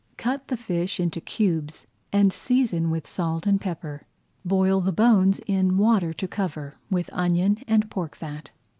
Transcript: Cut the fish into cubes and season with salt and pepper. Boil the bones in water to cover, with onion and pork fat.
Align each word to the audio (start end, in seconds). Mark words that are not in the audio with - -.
Cut 0.17 0.47
the 0.47 0.57
fish 0.57 0.99
into 0.99 1.21
cubes 1.21 1.85
and 2.11 2.33
season 2.33 2.89
with 2.89 3.05
salt 3.05 3.45
and 3.45 3.61
pepper. 3.61 4.07
Boil 4.43 4.81
the 4.81 4.91
bones 4.91 5.39
in 5.45 5.77
water 5.77 6.11
to 6.11 6.27
cover, 6.27 6.79
with 6.89 7.07
onion 7.13 7.61
and 7.67 7.87
pork 7.91 8.15
fat. 8.15 8.49